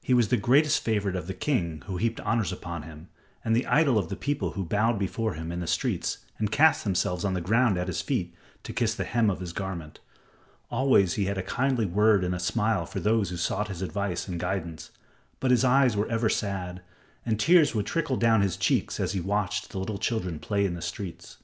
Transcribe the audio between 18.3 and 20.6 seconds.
his cheeks as he watched the little children at